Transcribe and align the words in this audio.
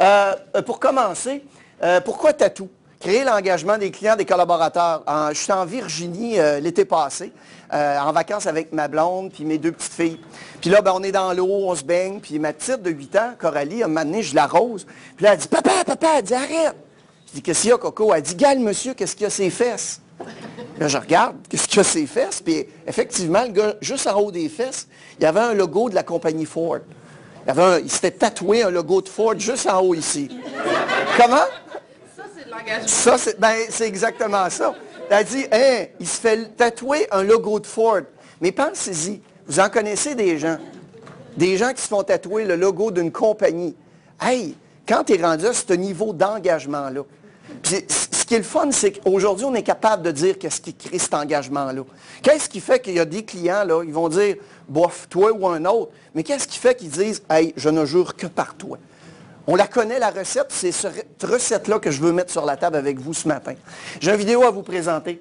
Euh, 0.00 0.34
pour 0.66 0.80
commencer, 0.80 1.44
euh, 1.82 2.00
pourquoi 2.00 2.32
Tatou? 2.32 2.68
Créer 3.00 3.24
l'engagement 3.24 3.76
des 3.76 3.90
clients, 3.90 4.16
des 4.16 4.24
collaborateurs. 4.24 5.04
je 5.30 5.36
suis 5.36 5.52
en 5.52 5.66
Virginie 5.66 6.40
euh, 6.40 6.58
l'été 6.58 6.86
passé, 6.86 7.32
en 7.70 8.12
vacances 8.12 8.46
avec 8.46 8.72
ma 8.72 8.88
blonde 8.88 9.32
puis 9.32 9.44
mes 9.44 9.58
deux 9.58 9.72
petites 9.72 9.92
filles. 9.92 10.20
Puis 10.60 10.70
là, 10.70 10.80
ben, 10.80 10.92
on 10.94 11.02
est 11.02 11.12
dans 11.12 11.32
l'eau, 11.32 11.48
on 11.48 11.74
se 11.74 11.84
baigne, 11.84 12.20
puis 12.20 12.38
ma 12.38 12.52
petite 12.52 12.82
de 12.82 12.90
8 12.90 13.16
ans, 13.16 13.32
Coralie, 13.38 13.82
un 13.82 13.88
moment 13.88 14.22
je 14.22 14.34
l'arrose. 14.34 14.86
Puis 15.16 15.24
là, 15.24 15.32
elle 15.32 15.38
dit, 15.38 15.48
papa, 15.48 15.84
papa, 15.84 16.08
elle 16.18 16.22
dit, 16.22 16.34
arrête. 16.34 16.76
Je 17.26 17.32
dis, 17.34 17.42
qu'est-ce 17.42 17.62
qu'il 17.62 17.70
y 17.70 17.72
a, 17.72 17.78
Coco? 17.78 18.14
Elle 18.14 18.22
dit, 18.22 18.36
gale, 18.36 18.60
monsieur, 18.60 18.94
qu'est-ce 18.94 19.14
qu'il 19.14 19.24
y 19.24 19.26
a 19.26 19.30
ses 19.30 19.50
fesses? 19.50 20.00
Là, 20.78 20.88
je 20.88 20.96
regarde, 20.96 21.36
qu'est-ce 21.48 21.68
qu'il 21.68 21.78
y 21.78 21.80
a 21.80 21.84
ses 21.84 22.06
fesses? 22.06 22.40
Puis 22.40 22.64
effectivement, 22.86 23.42
le 23.42 23.50
gars, 23.50 23.74
juste 23.80 24.06
en 24.06 24.18
haut 24.18 24.30
des 24.30 24.48
fesses, 24.48 24.88
il 25.18 25.24
y 25.24 25.26
avait 25.26 25.40
un 25.40 25.52
logo 25.52 25.90
de 25.90 25.94
la 25.94 26.04
compagnie 26.04 26.46
Ford. 26.46 26.78
Il, 27.46 27.90
s'était 27.90 28.10
tatoué 28.10 28.62
un 28.62 28.70
logo 28.70 29.02
de 29.02 29.08
Ford 29.08 29.38
juste 29.38 29.66
en 29.66 29.80
haut 29.80 29.94
ici. 29.94 30.28
Comment? 31.16 31.36
Ça, 32.16 32.22
c'est 32.34 32.46
de 32.46 32.50
l'engagement. 32.50 32.88
Ça, 32.88 33.18
c'est, 33.18 33.38
ben, 33.38 33.54
c'est 33.68 33.86
exactement 33.86 34.48
ça. 34.48 34.74
Elle 35.10 35.16
a 35.16 35.24
dit, 35.24 35.44
hein, 35.52 35.84
il 36.00 36.08
se 36.08 36.20
fait 36.20 36.56
tatouer 36.56 37.06
un 37.10 37.22
logo 37.22 37.60
de 37.60 37.66
Ford. 37.66 38.00
Mais 38.40 38.50
pensez-y, 38.50 39.20
vous 39.46 39.60
en 39.60 39.68
connaissez 39.68 40.14
des 40.14 40.38
gens. 40.38 40.56
Des 41.36 41.56
gens 41.56 41.72
qui 41.74 41.82
se 41.82 41.88
font 41.88 42.02
tatouer 42.02 42.44
le 42.44 42.56
logo 42.56 42.90
d'une 42.90 43.12
compagnie. 43.12 43.76
Hey, 44.20 44.56
quand 44.88 45.04
tu 45.04 45.14
es 45.14 45.22
rendu 45.22 45.46
à 45.46 45.52
ce 45.52 45.72
niveau 45.74 46.12
d'engagement-là, 46.12 47.02
ce 47.62 48.24
qui 48.24 48.34
est 48.34 48.38
le 48.38 48.44
fun, 48.44 48.70
c'est 48.70 48.92
qu'aujourd'hui, 48.92 49.44
on 49.44 49.54
est 49.54 49.62
capable 49.62 50.02
de 50.02 50.10
dire 50.10 50.38
qu'est-ce 50.38 50.60
qui 50.60 50.74
crée 50.74 50.98
cet 50.98 51.14
engagement-là. 51.14 51.82
Qu'est-ce 52.22 52.48
qui 52.48 52.60
fait 52.60 52.80
qu'il 52.80 52.94
y 52.94 53.00
a 53.00 53.04
des 53.04 53.24
clients, 53.24 53.64
là, 53.64 53.82
ils 53.84 53.92
vont 53.92 54.08
dire, 54.08 54.36
bof, 54.68 55.06
toi 55.08 55.32
ou 55.32 55.46
un 55.46 55.64
autre, 55.64 55.92
mais 56.14 56.22
qu'est-ce 56.22 56.48
qui 56.48 56.58
fait 56.58 56.74
qu'ils 56.74 56.90
disent, 56.90 57.22
hey, 57.30 57.52
je 57.56 57.68
ne 57.68 57.84
jure 57.84 58.16
que 58.16 58.26
par 58.26 58.54
toi? 58.54 58.78
On 59.46 59.56
la 59.56 59.66
connaît, 59.66 59.98
la 59.98 60.10
recette, 60.10 60.46
c'est 60.48 60.72
cette 60.72 61.22
recette-là 61.22 61.78
que 61.78 61.90
je 61.90 62.00
veux 62.00 62.12
mettre 62.12 62.32
sur 62.32 62.46
la 62.46 62.56
table 62.56 62.76
avec 62.76 62.98
vous 62.98 63.12
ce 63.12 63.28
matin. 63.28 63.54
J'ai 64.00 64.10
une 64.10 64.16
vidéo 64.16 64.42
à 64.42 64.50
vous 64.50 64.62
présenter. 64.62 65.20